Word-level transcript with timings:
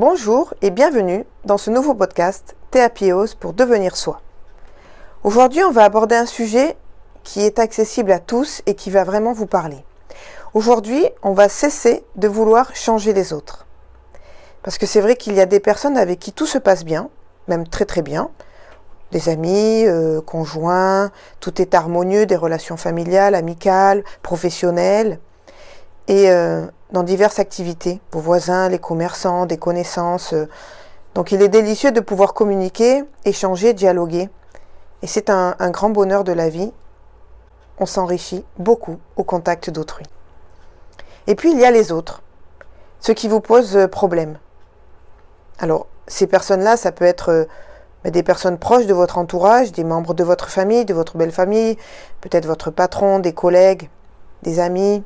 Bonjour 0.00 0.54
et 0.62 0.70
bienvenue 0.70 1.26
dans 1.44 1.58
ce 1.58 1.70
nouveau 1.70 1.92
podcast 1.92 2.56
Théapios 2.70 3.34
pour 3.38 3.52
devenir 3.52 3.98
soi. 3.98 4.22
Aujourd'hui, 5.24 5.62
on 5.62 5.72
va 5.72 5.84
aborder 5.84 6.14
un 6.14 6.24
sujet 6.24 6.78
qui 7.22 7.42
est 7.42 7.58
accessible 7.58 8.10
à 8.10 8.18
tous 8.18 8.62
et 8.64 8.74
qui 8.74 8.88
va 8.88 9.04
vraiment 9.04 9.34
vous 9.34 9.44
parler. 9.44 9.84
Aujourd'hui, 10.54 11.04
on 11.22 11.34
va 11.34 11.50
cesser 11.50 12.02
de 12.16 12.28
vouloir 12.28 12.74
changer 12.74 13.12
les 13.12 13.34
autres. 13.34 13.66
Parce 14.62 14.78
que 14.78 14.86
c'est 14.86 15.02
vrai 15.02 15.16
qu'il 15.16 15.34
y 15.34 15.40
a 15.42 15.44
des 15.44 15.60
personnes 15.60 15.98
avec 15.98 16.18
qui 16.18 16.32
tout 16.32 16.46
se 16.46 16.56
passe 16.56 16.86
bien, 16.86 17.10
même 17.46 17.68
très 17.68 17.84
très 17.84 18.00
bien. 18.00 18.30
Des 19.12 19.28
amis, 19.28 19.84
euh, 19.84 20.22
conjoints, 20.22 21.10
tout 21.40 21.60
est 21.60 21.74
harmonieux, 21.74 22.24
des 22.24 22.36
relations 22.36 22.78
familiales, 22.78 23.34
amicales, 23.34 24.02
professionnelles. 24.22 25.20
Et 26.10 26.28
euh, 26.28 26.66
dans 26.90 27.04
diverses 27.04 27.38
activités, 27.38 28.00
vos 28.10 28.18
voisins, 28.18 28.68
les 28.68 28.80
commerçants, 28.80 29.46
des 29.46 29.58
connaissances. 29.58 30.32
Euh. 30.32 30.48
Donc 31.14 31.30
il 31.30 31.40
est 31.40 31.48
délicieux 31.48 31.92
de 31.92 32.00
pouvoir 32.00 32.34
communiquer, 32.34 33.04
échanger, 33.24 33.74
dialoguer. 33.74 34.28
Et 35.02 35.06
c'est 35.06 35.30
un, 35.30 35.54
un 35.60 35.70
grand 35.70 35.90
bonheur 35.90 36.24
de 36.24 36.32
la 36.32 36.48
vie. 36.48 36.72
On 37.78 37.86
s'enrichit 37.86 38.44
beaucoup 38.58 38.98
au 39.14 39.22
contact 39.22 39.70
d'autrui. 39.70 40.04
Et 41.28 41.36
puis 41.36 41.52
il 41.52 41.60
y 41.60 41.64
a 41.64 41.70
les 41.70 41.92
autres, 41.92 42.22
ceux 42.98 43.14
qui 43.14 43.28
vous 43.28 43.40
posent 43.40 43.78
problème. 43.92 44.36
Alors, 45.60 45.86
ces 46.08 46.26
personnes-là, 46.26 46.76
ça 46.76 46.90
peut 46.90 47.04
être 47.04 47.30
euh, 47.30 47.44
des 48.10 48.24
personnes 48.24 48.58
proches 48.58 48.86
de 48.86 48.94
votre 48.94 49.16
entourage, 49.16 49.70
des 49.70 49.84
membres 49.84 50.14
de 50.14 50.24
votre 50.24 50.48
famille, 50.48 50.84
de 50.84 50.94
votre 50.94 51.16
belle 51.16 51.30
famille, 51.30 51.76
peut-être 52.20 52.46
votre 52.46 52.72
patron, 52.72 53.20
des 53.20 53.32
collègues, 53.32 53.88
des 54.42 54.58
amis, 54.58 55.04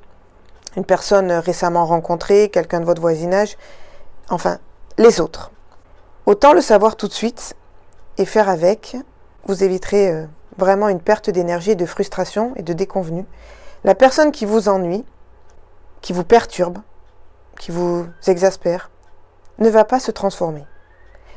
une 0.76 0.84
personne 0.84 1.32
récemment 1.32 1.86
rencontrée, 1.86 2.48
quelqu'un 2.48 2.80
de 2.80 2.84
votre 2.84 3.00
voisinage, 3.00 3.56
enfin, 4.30 4.58
les 4.98 5.20
autres. 5.20 5.50
Autant 6.26 6.52
le 6.52 6.60
savoir 6.60 6.96
tout 6.96 7.08
de 7.08 7.12
suite 7.12 7.54
et 8.18 8.24
faire 8.24 8.48
avec, 8.48 8.96
vous 9.46 9.62
éviterez 9.62 10.10
euh, 10.10 10.26
vraiment 10.56 10.88
une 10.88 11.00
perte 11.00 11.30
d'énergie, 11.30 11.76
de 11.76 11.86
frustration 11.86 12.52
et 12.56 12.62
de 12.62 12.72
déconvenue. 12.72 13.26
La 13.84 13.94
personne 13.94 14.32
qui 14.32 14.46
vous 14.46 14.68
ennuie, 14.68 15.04
qui 16.00 16.12
vous 16.12 16.24
perturbe, 16.24 16.78
qui 17.58 17.70
vous 17.70 18.06
exaspère, 18.26 18.90
ne 19.58 19.68
va 19.68 19.84
pas 19.84 20.00
se 20.00 20.10
transformer 20.10 20.64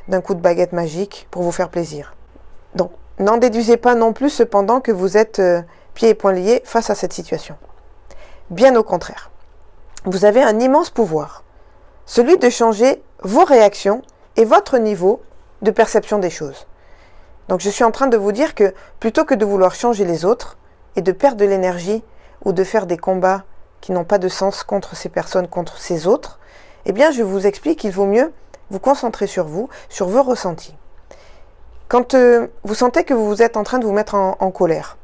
d'un 0.07 0.21
coup 0.21 0.33
de 0.33 0.39
baguette 0.39 0.71
magique 0.71 1.27
pour 1.31 1.43
vous 1.43 1.51
faire 1.51 1.69
plaisir. 1.69 2.15
Donc, 2.75 2.91
n'en 3.19 3.37
déduisez 3.37 3.77
pas 3.77 3.95
non 3.95 4.13
plus 4.13 4.29
cependant 4.29 4.79
que 4.79 4.91
vous 4.91 5.17
êtes 5.17 5.39
euh, 5.39 5.61
pieds 5.93 6.09
et 6.09 6.15
poings 6.15 6.33
liés 6.33 6.61
face 6.63 6.89
à 6.89 6.95
cette 6.95 7.13
situation. 7.13 7.55
Bien 8.49 8.77
au 8.77 8.83
contraire. 8.83 9.29
Vous 10.05 10.23
avez 10.23 10.41
un 10.41 10.57
immense 10.59 10.89
pouvoir, 10.89 11.43
celui 12.05 12.37
de 12.37 12.49
changer 12.49 13.03
vos 13.21 13.43
réactions 13.43 14.01
et 14.37 14.45
votre 14.45 14.77
niveau 14.77 15.21
de 15.61 15.71
perception 15.71 16.17
des 16.17 16.29
choses. 16.29 16.65
Donc 17.49 17.59
je 17.59 17.69
suis 17.69 17.83
en 17.83 17.91
train 17.91 18.07
de 18.07 18.15
vous 18.15 18.31
dire 18.31 18.55
que 18.55 18.73
plutôt 19.01 19.25
que 19.25 19.33
de 19.33 19.43
vouloir 19.43 19.75
changer 19.75 20.05
les 20.05 20.23
autres 20.23 20.57
et 20.95 21.01
de 21.01 21.11
perdre 21.11 21.37
de 21.37 21.45
l'énergie 21.45 22.05
ou 22.45 22.53
de 22.53 22.63
faire 22.63 22.85
des 22.85 22.97
combats 22.97 23.43
qui 23.81 23.91
n'ont 23.91 24.05
pas 24.05 24.17
de 24.17 24.29
sens 24.29 24.63
contre 24.63 24.95
ces 24.95 25.09
personnes, 25.09 25.49
contre 25.49 25.77
ces 25.77 26.07
autres, 26.07 26.39
eh 26.85 26.93
bien 26.93 27.11
je 27.11 27.23
vous 27.23 27.47
explique 27.47 27.79
qu'il 27.79 27.91
vaut 27.91 28.05
mieux 28.05 28.31
vous 28.69 28.79
concentrer 28.79 29.27
sur 29.27 29.45
vous, 29.45 29.67
sur 29.89 30.07
vos 30.07 30.23
ressentis. 30.23 30.75
Quand 31.89 32.13
euh, 32.13 32.47
vous 32.63 32.75
sentez 32.75 33.03
que 33.03 33.13
vous 33.13 33.41
êtes 33.41 33.57
en 33.57 33.63
train 33.63 33.79
de 33.79 33.85
vous 33.85 33.93
mettre 33.93 34.15
en, 34.15 34.37
en, 34.39 34.51
colère, 34.51 34.97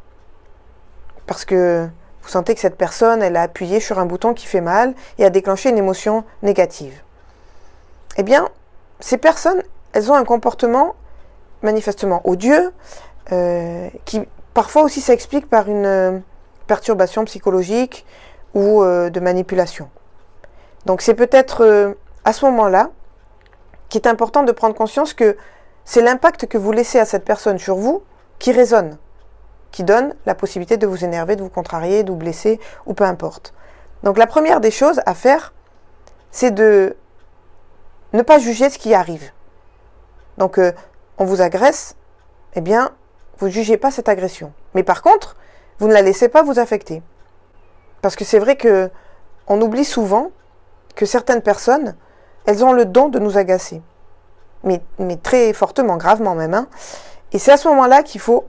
parce 1.28 1.44
que 1.44 1.90
vous 2.24 2.30
sentez 2.30 2.56
que 2.56 2.62
cette 2.62 2.78
personne, 2.78 3.22
elle 3.22 3.36
a 3.36 3.44
appuyé 3.44 3.80
sur 3.80 4.00
un 4.00 4.06
bouton 4.06 4.34
qui 4.34 4.48
fait 4.48 4.62
mal 4.62 4.96
et 5.18 5.26
a 5.26 5.30
déclenché 5.30 5.70
une 5.70 5.78
émotion 5.78 6.24
négative, 6.42 7.02
eh 8.18 8.24
bien, 8.24 8.48
ces 9.00 9.18
personnes, 9.18 9.62
elles 9.92 10.12
ont 10.12 10.16
un 10.16 10.24
comportement 10.24 10.96
manifestement 11.62 12.22
odieux, 12.26 12.72
euh, 13.32 13.90
qui 14.06 14.22
parfois 14.54 14.84
aussi 14.84 15.02
s'explique 15.02 15.50
par 15.50 15.70
une 15.70 15.86
euh, 15.86 16.20
perturbation 16.68 17.26
psychologique 17.26 18.06
ou 18.54 18.84
euh, 18.84 19.10
de 19.10 19.20
manipulation. 19.20 19.90
Donc 20.86 21.02
c'est 21.02 21.14
peut-être 21.14 21.96
à 22.26 22.34
ce 22.34 22.46
moment-là 22.46 22.90
qu'il 23.88 24.02
est 24.02 24.08
important 24.08 24.44
de 24.44 24.52
prendre 24.52 24.76
conscience 24.76 25.14
que 25.14 25.38
c'est 25.86 26.02
l'impact 26.02 26.48
que 26.48 26.58
vous 26.58 26.74
laissez 26.74 27.00
à 27.00 27.06
cette 27.06 27.24
personne 27.24 27.58
sur 27.58 27.76
vous 27.76 28.04
qui 28.40 28.52
résonne, 28.52 28.98
qui 29.74 29.84
donne 29.84 30.16
la 30.26 30.36
possibilité 30.36 30.78
de 30.78 30.88
vous 30.88 31.04
énerver, 31.04 31.36
de 31.36 31.42
vous 31.42 31.50
contrarier, 31.50 32.04
de 32.04 32.12
vous 32.12 32.18
blesser, 32.18 32.62
ou 32.86 32.94
peu 32.94 33.04
importe. 33.04 33.54
Donc 34.04 34.18
la 34.18 34.28
première 34.28 34.62
des 34.62 34.72
choses 34.72 35.02
à 35.06 35.16
faire, 35.16 35.52
c'est 36.32 36.52
de 36.52 36.96
ne 38.14 38.22
pas 38.22 38.40
juger 38.40 38.70
ce 38.70 38.78
qui 38.78 38.94
arrive. 38.94 39.32
Donc 40.38 40.60
euh, 40.60 40.72
on 41.18 41.26
vous 41.26 41.42
agresse, 41.42 41.96
eh 42.54 42.62
bien, 42.62 42.92
vous 43.40 43.48
ne 43.48 43.52
jugez 43.52 43.78
pas 43.78 43.92
cette 43.92 44.08
agression. 44.08 44.54
Mais 44.76 44.84
par 44.84 45.02
contre, 45.02 45.36
vous 45.80 45.88
ne 45.88 45.94
la 45.94 46.04
laissez 46.04 46.30
pas 46.30 46.44
vous 46.44 46.60
affecter. 46.60 47.02
Parce 48.02 48.16
que 48.16 48.24
c'est 48.24 48.40
vrai 48.40 48.56
que 48.56 48.92
on 49.48 49.60
oublie 49.60 49.86
souvent 49.86 50.32
que 50.96 51.06
certaines 51.06 51.42
personnes, 51.42 51.96
elles 52.46 52.64
ont 52.64 52.74
le 52.74 52.86
don 52.86 53.10
de 53.10 53.20
nous 53.20 53.38
agacer. 53.38 53.82
Mais, 54.64 54.82
très 55.22 55.52
fortement, 55.52 55.98
gravement 55.98 56.36
même. 56.36 56.54
Hein. 56.54 56.68
Et 57.34 57.40
c'est 57.40 57.52
à 57.52 57.58
ce 57.58 57.68
moment-là 57.68 58.04
qu'il 58.04 58.22
faut, 58.22 58.46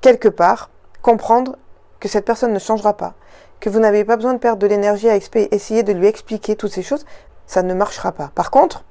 quelque 0.00 0.28
part, 0.28 0.70
comprendre 1.02 1.56
que 1.98 2.08
cette 2.08 2.24
personne 2.24 2.52
ne 2.52 2.58
changera 2.58 2.96
pas. 2.96 3.14
Que 3.60 3.68
vous 3.68 3.78
n'avez 3.78 4.04
pas 4.04 4.16
besoin 4.16 4.32
de 4.32 4.38
perdre 4.38 4.58
de 4.58 4.66
l'énergie 4.66 5.08
à 5.08 5.16
essayer 5.16 5.82
de 5.82 5.92
lui 5.92 6.06
expliquer 6.06 6.56
toutes 6.56 6.72
ces 6.72 6.82
choses. 6.82 7.04
Ça 7.46 7.62
ne 7.62 7.74
marchera 7.74 8.12
pas. 8.12 8.30
Par 8.34 8.50
contre, 8.50 8.84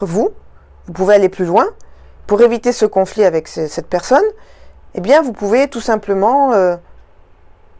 vous, 0.00 0.30
vous 0.86 0.92
pouvez 0.92 1.14
aller 1.14 1.28
plus 1.28 1.44
loin. 1.44 1.66
Pour 2.26 2.42
éviter 2.42 2.72
ce 2.72 2.84
conflit 2.84 3.24
avec 3.24 3.48
cette 3.48 3.86
personne, 3.86 4.24
eh 4.94 5.00
bien, 5.00 5.22
vous 5.22 5.32
pouvez 5.32 5.68
tout 5.68 5.80
simplement 5.80 6.52
euh, 6.52 6.76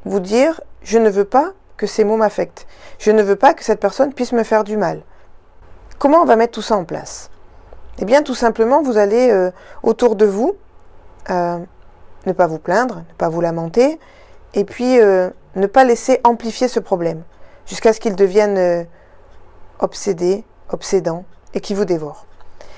vous 0.05 0.21
dire, 0.21 0.61
je 0.83 0.99
ne 0.99 1.11
veux 1.11 1.25
pas 1.25 1.53
que 1.77 1.87
ces 1.87 2.05
mots 2.05 2.17
m'affectent. 2.17 2.67
Je 2.99 3.11
ne 3.11 3.23
veux 3.23 3.37
pas 3.37 3.55
que 3.55 3.65
cette 3.65 3.81
personne 3.81 4.13
puisse 4.13 4.33
me 4.33 4.43
faire 4.45 4.65
du 4.65 4.77
mal. 4.77 5.03
Comment 5.99 6.19
on 6.19 6.25
va 6.25 6.37
mettre 6.37 6.53
tout 6.53 6.63
ça 6.63 6.77
en 6.77 6.85
place? 6.85 7.31
Eh 7.99 8.05
bien, 8.05 8.23
tout 8.23 8.35
simplement, 8.35 8.83
vous 8.83 8.97
allez 8.97 9.31
euh, 9.31 9.51
autour 9.83 10.17
de 10.17 10.25
vous 10.25 10.57
euh, 11.31 11.59
ne 12.27 12.33
pas 12.33 12.47
vous 12.47 12.59
plaindre, 12.59 12.97
ne 12.97 13.15
pas 13.17 13.29
vous 13.29 13.41
lamenter, 13.41 13.99
et 14.55 14.65
puis 14.65 15.01
euh, 15.01 15.31
ne 15.57 15.67
pas 15.67 15.85
laisser 15.85 16.21
amplifier 16.25 16.69
ce 16.69 16.81
problème 16.81 17.23
jusqu'à 17.67 17.93
ce 17.93 18.01
qu'il 18.01 18.17
devienne 18.17 18.59
euh, 18.59 18.85
obsédé, 19.79 20.45
obsédant, 20.71 21.25
et 21.55 21.61
qui 21.61 21.75
vous 21.75 21.85
dévore. 21.85 22.27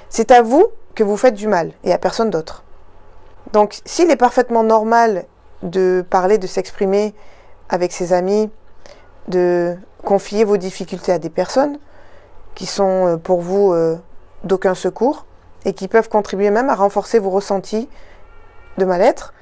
C'est 0.08 0.30
à 0.30 0.42
vous 0.42 0.66
que 0.94 1.04
vous 1.04 1.16
faites 1.16 1.34
du 1.34 1.46
mal 1.46 1.72
et 1.84 1.92
à 1.92 1.98
personne 1.98 2.30
d'autre. 2.30 2.64
Donc, 3.52 3.80
s'il 3.84 4.10
est 4.10 4.16
parfaitement 4.16 4.62
normal 4.62 5.24
de 5.62 6.04
parler, 6.08 6.38
de 6.38 6.46
s'exprimer 6.46 7.14
avec 7.68 7.92
ses 7.92 8.12
amis, 8.12 8.50
de 9.28 9.76
confier 10.04 10.44
vos 10.44 10.56
difficultés 10.56 11.12
à 11.12 11.18
des 11.18 11.30
personnes 11.30 11.78
qui 12.54 12.66
sont 12.66 13.06
euh, 13.06 13.16
pour 13.16 13.40
vous 13.40 13.74
d'aucun 14.44 14.74
secours 14.74 15.26
et 15.64 15.72
qui 15.72 15.88
peuvent 15.88 16.08
contribuer 16.08 16.50
même 16.50 16.70
à 16.70 16.74
renforcer 16.74 17.18
vos 17.18 17.30
ressentis 17.30 17.88
de 18.78 18.84
mal-être, 18.84 19.34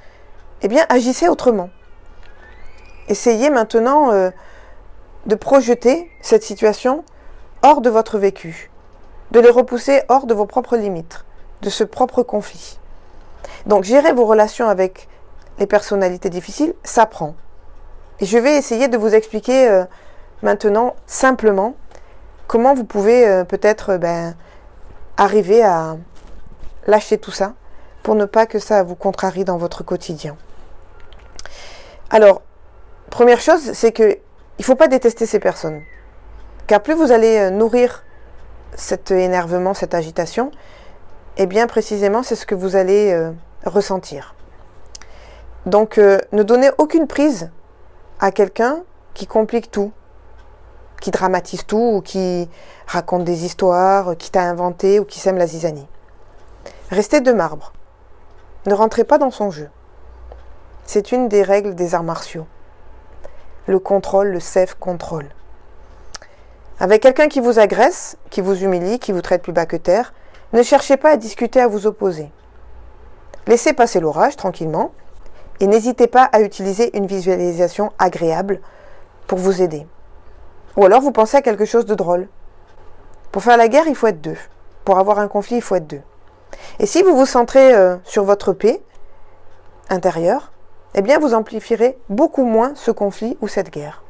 eh 0.62 0.68
bien 0.68 0.84
agissez 0.88 1.28
autrement. 1.28 1.70
Essayez 3.08 3.50
maintenant 3.50 4.12
euh, 4.12 4.30
de 5.26 5.34
projeter 5.34 6.10
cette 6.20 6.42
situation 6.42 7.04
hors 7.62 7.80
de 7.80 7.90
votre 7.90 8.18
vécu, 8.18 8.70
de 9.30 9.40
les 9.40 9.50
repousser 9.50 10.02
hors 10.08 10.26
de 10.26 10.34
vos 10.34 10.46
propres 10.46 10.76
limites, 10.76 11.24
de 11.62 11.70
ce 11.70 11.84
propre 11.84 12.22
conflit. 12.22 12.78
Donc 13.66 13.84
gérer 13.84 14.12
vos 14.12 14.26
relations 14.26 14.68
avec 14.68 15.08
les 15.58 15.66
personnalités 15.66 16.30
difficiles, 16.30 16.74
ça 16.84 17.06
prend. 17.06 17.34
Et 18.20 18.26
je 18.26 18.38
vais 18.38 18.56
essayer 18.56 18.88
de 18.88 18.96
vous 18.96 19.14
expliquer 19.14 19.68
euh, 19.68 19.84
maintenant 20.42 20.94
simplement 21.06 21.74
comment 22.46 22.74
vous 22.74 22.84
pouvez 22.84 23.26
euh, 23.26 23.44
peut-être 23.44 23.96
ben, 23.96 24.34
arriver 25.16 25.62
à 25.62 25.96
lâcher 26.86 27.18
tout 27.18 27.30
ça 27.30 27.54
pour 28.08 28.14
ne 28.14 28.24
pas 28.24 28.46
que 28.46 28.58
ça 28.58 28.82
vous 28.82 28.94
contrarie 28.94 29.44
dans 29.44 29.58
votre 29.58 29.82
quotidien. 29.82 30.34
Alors, 32.08 32.40
première 33.10 33.38
chose, 33.38 33.72
c'est 33.74 33.92
que 33.92 34.16
il 34.58 34.64
faut 34.64 34.76
pas 34.76 34.88
détester 34.88 35.26
ces 35.26 35.38
personnes. 35.38 35.82
Car 36.66 36.82
plus 36.82 36.94
vous 36.94 37.12
allez 37.12 37.50
nourrir 37.50 38.04
cet 38.74 39.10
énervement, 39.10 39.74
cette 39.74 39.92
agitation, 39.92 40.50
eh 41.36 41.44
bien 41.44 41.66
précisément 41.66 42.22
c'est 42.22 42.34
ce 42.34 42.46
que 42.46 42.54
vous 42.54 42.76
allez 42.76 43.14
ressentir. 43.66 44.34
Donc 45.66 45.98
ne 45.98 46.42
donnez 46.42 46.70
aucune 46.78 47.08
prise 47.08 47.50
à 48.20 48.30
quelqu'un 48.30 48.84
qui 49.12 49.26
complique 49.26 49.70
tout, 49.70 49.92
qui 51.02 51.10
dramatise 51.10 51.66
tout 51.66 51.96
ou 51.96 52.00
qui 52.00 52.48
raconte 52.86 53.24
des 53.24 53.44
histoires, 53.44 54.16
qui 54.16 54.30
t'a 54.30 54.44
inventé 54.44 54.98
ou 54.98 55.04
qui 55.04 55.20
sème 55.20 55.36
la 55.36 55.46
zizanie. 55.46 55.86
Restez 56.90 57.20
de 57.20 57.32
marbre. 57.32 57.74
Ne 58.66 58.74
rentrez 58.74 59.04
pas 59.04 59.18
dans 59.18 59.30
son 59.30 59.50
jeu. 59.50 59.70
C'est 60.84 61.12
une 61.12 61.28
des 61.28 61.42
règles 61.42 61.74
des 61.74 61.94
arts 61.94 62.02
martiaux. 62.02 62.46
Le 63.66 63.78
contrôle, 63.78 64.28
le 64.28 64.40
self-control. 64.40 65.26
Avec 66.80 67.02
quelqu'un 67.02 67.28
qui 67.28 67.40
vous 67.40 67.58
agresse, 67.58 68.16
qui 68.30 68.40
vous 68.40 68.62
humilie, 68.62 68.98
qui 68.98 69.12
vous 69.12 69.22
traite 69.22 69.42
plus 69.42 69.52
bas 69.52 69.66
que 69.66 69.76
terre, 69.76 70.12
ne 70.52 70.62
cherchez 70.62 70.96
pas 70.96 71.10
à 71.10 71.16
discuter, 71.16 71.60
à 71.60 71.68
vous 71.68 71.86
opposer. 71.86 72.32
Laissez 73.46 73.72
passer 73.72 74.00
l'orage 74.00 74.36
tranquillement 74.36 74.92
et 75.60 75.66
n'hésitez 75.66 76.06
pas 76.06 76.24
à 76.24 76.40
utiliser 76.40 76.96
une 76.96 77.06
visualisation 77.06 77.92
agréable 77.98 78.60
pour 79.26 79.38
vous 79.38 79.62
aider. 79.62 79.86
Ou 80.76 80.84
alors 80.84 81.00
vous 81.00 81.12
pensez 81.12 81.36
à 81.36 81.42
quelque 81.42 81.64
chose 81.64 81.86
de 81.86 81.94
drôle. 81.94 82.28
Pour 83.32 83.42
faire 83.42 83.56
la 83.56 83.68
guerre, 83.68 83.86
il 83.88 83.94
faut 83.94 84.06
être 84.06 84.20
deux. 84.20 84.36
Pour 84.84 84.98
avoir 84.98 85.18
un 85.18 85.28
conflit, 85.28 85.56
il 85.56 85.62
faut 85.62 85.74
être 85.74 85.86
deux. 85.86 86.02
Et 86.80 86.86
si 86.86 87.02
vous 87.02 87.16
vous 87.16 87.26
centrez 87.26 87.74
euh, 87.74 87.96
sur 88.04 88.24
votre 88.24 88.52
paix 88.52 88.80
intérieure, 89.90 90.52
eh 90.94 91.02
bien 91.02 91.18
vous 91.18 91.34
amplifierez 91.34 91.98
beaucoup 92.08 92.44
moins 92.44 92.72
ce 92.74 92.90
conflit 92.90 93.36
ou 93.40 93.48
cette 93.48 93.70
guerre. 93.70 94.02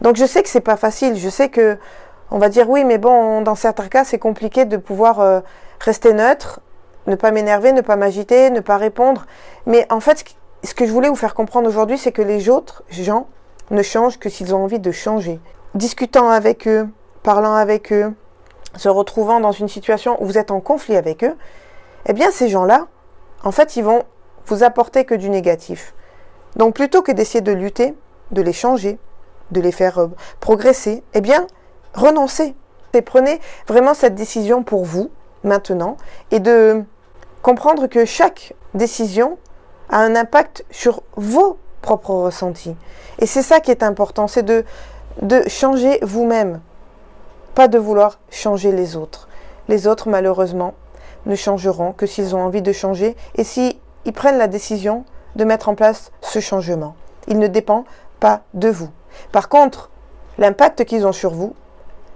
Donc 0.00 0.16
je 0.16 0.24
sais 0.24 0.42
que 0.42 0.48
c'est 0.48 0.60
pas 0.60 0.76
facile, 0.76 1.16
je 1.16 1.28
sais 1.28 1.48
que 1.48 1.78
on 2.32 2.38
va 2.38 2.48
dire 2.48 2.68
oui, 2.68 2.84
mais 2.84 2.98
bon, 2.98 3.42
dans 3.42 3.54
certains 3.54 3.88
cas, 3.88 4.04
c'est 4.04 4.18
compliqué 4.18 4.64
de 4.64 4.78
pouvoir 4.78 5.20
euh, 5.20 5.40
rester 5.80 6.14
neutre, 6.14 6.60
ne 7.06 7.14
pas 7.14 7.30
m'énerver, 7.30 7.72
ne 7.72 7.82
pas 7.82 7.96
m'agiter, 7.96 8.50
ne 8.50 8.60
pas 8.60 8.78
répondre. 8.78 9.26
Mais 9.66 9.86
en 9.90 10.00
fait, 10.00 10.24
ce 10.64 10.74
que 10.74 10.86
je 10.86 10.92
voulais 10.92 11.10
vous 11.10 11.16
faire 11.16 11.34
comprendre 11.34 11.68
aujourd'hui, 11.68 11.98
c'est 11.98 12.12
que 12.12 12.22
les 12.22 12.48
autres 12.48 12.84
gens 12.88 13.26
ne 13.70 13.82
changent 13.82 14.18
que 14.18 14.30
s'ils 14.30 14.54
ont 14.54 14.64
envie 14.64 14.78
de 14.78 14.90
changer. 14.92 15.40
Discutant 15.74 16.30
avec 16.30 16.66
eux, 16.66 16.88
parlant 17.22 17.54
avec 17.54 17.92
eux, 17.92 18.14
se 18.76 18.88
retrouvant 18.88 19.40
dans 19.40 19.52
une 19.52 19.68
situation 19.68 20.22
où 20.22 20.26
vous 20.26 20.38
êtes 20.38 20.50
en 20.50 20.60
conflit 20.60 20.96
avec 20.96 21.24
eux, 21.24 21.36
eh 22.06 22.12
bien 22.12 22.30
ces 22.30 22.48
gens-là, 22.48 22.86
en 23.44 23.52
fait, 23.52 23.76
ils 23.76 23.84
vont 23.84 24.04
vous 24.46 24.62
apporter 24.62 25.04
que 25.04 25.14
du 25.14 25.30
négatif. 25.30 25.94
Donc 26.56 26.74
plutôt 26.74 27.02
que 27.02 27.12
d'essayer 27.12 27.40
de 27.40 27.52
lutter, 27.52 27.94
de 28.30 28.42
les 28.42 28.52
changer, 28.52 28.98
de 29.50 29.60
les 29.60 29.72
faire 29.72 29.98
euh, 29.98 30.08
progresser, 30.40 31.02
eh 31.14 31.20
bien, 31.20 31.46
renoncez. 31.94 32.54
Et 32.94 33.02
prenez 33.02 33.40
vraiment 33.68 33.94
cette 33.94 34.14
décision 34.14 34.62
pour 34.62 34.84
vous, 34.84 35.10
maintenant, 35.44 35.96
et 36.30 36.40
de 36.40 36.84
comprendre 37.40 37.86
que 37.86 38.04
chaque 38.04 38.54
décision 38.74 39.38
a 39.88 39.98
un 39.98 40.14
impact 40.14 40.64
sur 40.70 41.02
vos 41.16 41.58
propres 41.80 42.14
ressentis. 42.14 42.76
Et 43.18 43.26
c'est 43.26 43.42
ça 43.42 43.60
qui 43.60 43.70
est 43.70 43.82
important, 43.82 44.28
c'est 44.28 44.42
de, 44.42 44.64
de 45.20 45.42
changer 45.48 45.98
vous-même, 46.02 46.60
pas 47.54 47.68
de 47.68 47.78
vouloir 47.78 48.18
changer 48.30 48.72
les 48.72 48.96
autres. 48.96 49.28
Les 49.68 49.86
autres, 49.86 50.08
malheureusement, 50.08 50.74
ne 51.26 51.34
changeront 51.34 51.92
que 51.92 52.06
s'ils 52.06 52.34
ont 52.34 52.42
envie 52.42 52.62
de 52.62 52.72
changer 52.72 53.16
et 53.34 53.44
s'ils 53.44 53.76
prennent 54.14 54.38
la 54.38 54.48
décision 54.48 55.04
de 55.36 55.44
mettre 55.44 55.68
en 55.68 55.74
place 55.74 56.10
ce 56.20 56.40
changement. 56.40 56.94
Il 57.28 57.38
ne 57.38 57.46
dépend 57.46 57.84
pas 58.20 58.42
de 58.54 58.68
vous. 58.68 58.90
Par 59.30 59.48
contre, 59.48 59.90
l'impact 60.38 60.84
qu'ils 60.84 61.06
ont 61.06 61.12
sur 61.12 61.30
vous, 61.32 61.54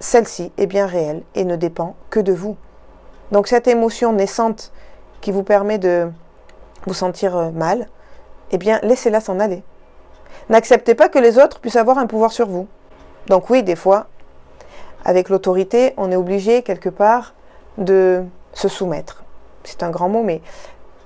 celle-ci 0.00 0.52
est 0.58 0.66
bien 0.66 0.86
réelle 0.86 1.22
et 1.34 1.44
ne 1.44 1.56
dépend 1.56 1.94
que 2.10 2.20
de 2.20 2.32
vous. 2.32 2.56
Donc 3.32 3.46
cette 3.46 3.68
émotion 3.68 4.12
naissante 4.12 4.72
qui 5.20 5.32
vous 5.32 5.42
permet 5.42 5.78
de 5.78 6.10
vous 6.86 6.94
sentir 6.94 7.36
euh, 7.36 7.50
mal, 7.50 7.88
eh 8.52 8.58
bien 8.58 8.78
laissez-la 8.82 9.20
s'en 9.20 9.40
aller. 9.40 9.62
N'acceptez 10.48 10.94
pas 10.94 11.08
que 11.08 11.18
les 11.18 11.38
autres 11.38 11.60
puissent 11.60 11.76
avoir 11.76 11.98
un 11.98 12.06
pouvoir 12.06 12.32
sur 12.32 12.46
vous. 12.46 12.68
Donc 13.26 13.50
oui, 13.50 13.62
des 13.62 13.74
fois, 13.74 14.06
avec 15.06 15.28
l'autorité, 15.28 15.94
on 15.96 16.10
est 16.10 16.16
obligé 16.16 16.62
quelque 16.62 16.88
part 16.88 17.34
de 17.78 18.24
se 18.52 18.66
soumettre. 18.66 19.22
C'est 19.62 19.84
un 19.84 19.90
grand 19.90 20.08
mot, 20.08 20.24
mais 20.24 20.42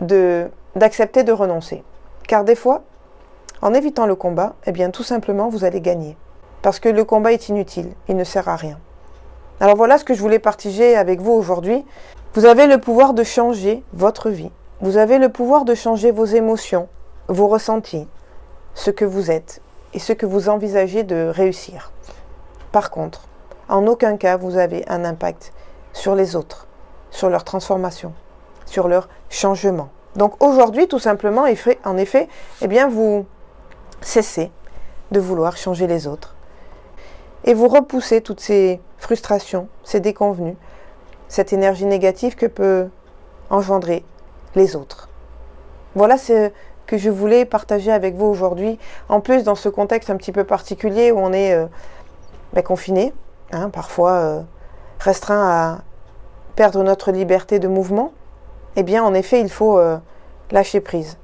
de 0.01 0.49
d'accepter 0.75 1.23
de 1.23 1.33
renoncer. 1.33 1.85
Car 2.27 2.45
des 2.45 2.55
fois, 2.55 2.83
en 3.61 3.75
évitant 3.75 4.07
le 4.07 4.15
combat, 4.15 4.55
eh 4.65 4.73
bien 4.73 4.91
tout 4.91 5.03
simplement 5.03 5.51
vous 5.51 5.65
allez 5.65 5.83
gagner. 5.83 6.17
Parce 6.63 6.81
que 6.81 6.89
le 6.89 7.05
combat 7.05 7.33
est 7.33 7.51
inutile, 7.51 7.91
il 8.09 8.17
ne 8.17 8.25
sert 8.25 8.49
à 8.49 8.57
rien. 8.57 8.79
Alors 9.61 9.77
voilà 9.77 9.99
ce 9.99 10.05
que 10.05 10.15
je 10.15 10.21
voulais 10.21 10.39
partager 10.39 10.97
avec 10.97 11.21
vous 11.21 11.33
aujourd'hui. 11.33 11.85
Vous 12.33 12.47
avez 12.47 12.67
le 12.67 12.79
pouvoir 12.79 13.13
de 13.13 13.25
changer 13.25 13.83
votre 13.93 14.31
vie. 14.31 14.53
Vous 14.81 14.97
avez 14.97 15.19
le 15.19 15.29
pouvoir 15.29 15.67
de 15.67 15.75
changer 15.75 16.11
vos 16.11 16.25
émotions, 16.25 16.89
vos 17.29 17.49
ressentis, 17.49 18.09
ce 18.75 18.91
que 18.91 19.05
vous 19.05 19.31
êtes 19.31 19.61
et 19.93 19.99
ce 19.99 20.15
que 20.15 20.25
vous 20.25 20.49
envisagez 20.49 21.03
de 21.03 21.31
réussir. 21.35 21.93
Par 22.73 22.91
contre, 22.91 23.27
en 23.71 23.87
aucun 23.87 24.17
cas 24.17 24.37
vous 24.37 24.57
avez 24.57 24.85
un 24.89 25.05
impact 25.05 25.53
sur 25.93 26.15
les 26.15 26.37
autres, 26.37 26.67
sur 27.11 27.31
leur 27.31 27.45
transformation, 27.45 28.13
sur 28.67 28.89
leur 28.89 29.09
changement. 29.31 29.89
Donc 30.17 30.43
aujourd'hui, 30.43 30.89
tout 30.89 30.99
simplement, 30.99 31.43
en 31.85 31.97
effet, 31.97 32.29
eh 32.63 32.67
bien, 32.67 32.89
vous 32.89 33.27
cessez 34.01 34.51
de 35.13 35.21
vouloir 35.21 35.57
changer 35.57 35.87
les 35.87 36.07
autres 36.07 36.35
et 37.45 37.55
vous 37.55 37.69
repoussez 37.69 38.21
toutes 38.21 38.41
ces 38.41 38.81
frustrations, 38.99 39.69
ces 39.83 40.01
déconvenues, 40.01 40.57
cette 41.29 41.53
énergie 41.53 41.87
négative 41.87 42.35
que 42.35 42.47
peut 42.47 42.89
engendrer 43.51 44.05
les 44.55 44.77
autres. 44.77 45.09
Voilà 45.95 46.19
ce 46.19 46.51
que 46.87 46.99
je 46.99 47.09
voulais 47.09 47.45
partager 47.45 47.93
avec 47.93 48.17
vous 48.17 48.27
aujourd'hui. 48.27 48.79
En 49.09 49.21
plus, 49.21 49.45
dans 49.45 49.55
ce 49.55 49.69
contexte 49.69 50.11
un 50.11 50.17
petit 50.17 50.33
peu 50.33 50.45
particulier 50.45 51.13
où 51.13 51.19
on 51.19 51.33
est 51.33 51.55
euh, 51.55 51.67
ben, 52.53 52.63
confiné, 52.63 53.13
hein, 53.53 53.71
parfois 53.71 54.13
euh, 54.13 54.41
restreint 54.99 55.49
à 55.49 55.79
perdre 56.57 56.83
notre 56.83 57.13
liberté 57.13 57.59
de 57.59 57.69
mouvement, 57.69 58.13
eh 58.77 58.83
bien, 58.83 59.03
en 59.03 59.15
effet, 59.15 59.41
il 59.41 59.51
faut 59.51 59.79
euh, 59.79 59.99
lâcher 60.51 60.81
prise. 60.81 61.19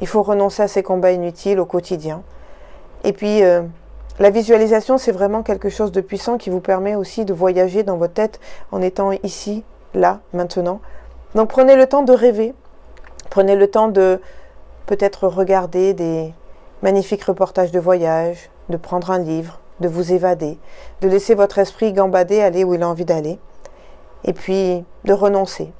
Il 0.00 0.06
faut 0.06 0.22
renoncer 0.22 0.62
à 0.62 0.68
ces 0.68 0.82
combats 0.82 1.12
inutiles 1.12 1.60
au 1.60 1.66
quotidien. 1.66 2.22
Et 3.04 3.12
puis, 3.12 3.42
la 4.18 4.30
visualisation, 4.30 4.96
c'est 4.96 5.12
vraiment 5.12 5.42
quelque 5.42 5.68
chose 5.68 5.90
de 5.90 6.00
puissant 6.00 6.38
qui 6.38 6.48
vous 6.48 6.60
permet 6.60 6.94
aussi 6.94 7.24
de 7.24 7.34
voyager 7.34 7.82
dans 7.82 7.96
votre 7.96 8.14
tête 8.14 8.40
en 8.70 8.80
étant 8.80 9.10
ici, 9.22 9.64
là, 9.92 10.20
maintenant. 10.32 10.80
Donc 11.34 11.48
prenez 11.48 11.74
le 11.74 11.88
temps 11.88 12.02
de 12.02 12.12
rêver, 12.12 12.54
prenez 13.28 13.56
le 13.56 13.68
temps 13.68 13.88
de 13.88 14.20
peut-être 14.86 15.26
regarder 15.26 15.94
des 15.94 16.32
magnifiques 16.82 17.24
reportages 17.24 17.72
de 17.72 17.80
voyage, 17.80 18.50
de 18.68 18.76
prendre 18.76 19.10
un 19.10 19.18
livre, 19.18 19.58
de 19.80 19.88
vous 19.88 20.12
évader, 20.12 20.58
de 21.00 21.08
laisser 21.08 21.34
votre 21.34 21.58
esprit 21.58 21.92
gambader, 21.92 22.40
aller 22.40 22.64
où 22.64 22.74
il 22.74 22.82
a 22.82 22.88
envie 22.88 23.04
d'aller, 23.04 23.38
et 24.24 24.32
puis 24.32 24.84
de 25.04 25.12
renoncer 25.12 25.72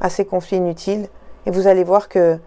à 0.00 0.10
ces 0.10 0.24
conflits 0.24 0.58
inutiles. 0.58 1.08
Et 1.46 1.50
vous 1.50 1.66
allez 1.66 1.84
voir 1.84 2.08
que 2.08 2.38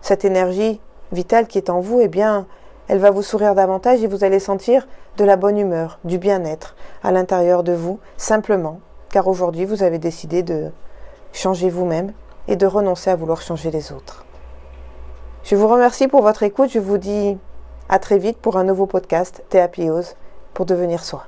cette 0.00 0.24
énergie 0.24 0.80
vitale 1.12 1.46
qui 1.46 1.58
est 1.58 1.70
en 1.70 1.80
vous, 1.80 2.00
eh 2.00 2.08
bien, 2.08 2.46
elle 2.88 2.98
va 2.98 3.10
vous 3.10 3.22
sourire 3.22 3.54
davantage 3.54 4.02
et 4.02 4.06
vous 4.06 4.24
allez 4.24 4.40
sentir 4.40 4.86
de 5.16 5.24
la 5.24 5.36
bonne 5.36 5.58
humeur, 5.58 5.98
du 6.04 6.18
bien-être 6.18 6.74
à 7.02 7.12
l'intérieur 7.12 7.62
de 7.62 7.72
vous, 7.72 7.98
simplement, 8.16 8.80
car 9.10 9.28
aujourd'hui 9.28 9.64
vous 9.64 9.82
avez 9.82 9.98
décidé 9.98 10.42
de 10.42 10.70
changer 11.32 11.70
vous-même 11.70 12.12
et 12.46 12.56
de 12.56 12.66
renoncer 12.66 13.10
à 13.10 13.16
vouloir 13.16 13.42
changer 13.42 13.70
les 13.70 13.92
autres. 13.92 14.24
Je 15.44 15.56
vous 15.56 15.68
remercie 15.68 16.08
pour 16.08 16.22
votre 16.22 16.42
écoute, 16.42 16.70
je 16.70 16.78
vous 16.78 16.98
dis 16.98 17.36
à 17.88 17.98
très 17.98 18.18
vite 18.18 18.38
pour 18.38 18.56
un 18.56 18.64
nouveau 18.64 18.86
podcast 18.86 19.44
Théapiose 19.48 20.14
pour 20.58 20.66
devenir 20.66 21.04
soi. 21.04 21.24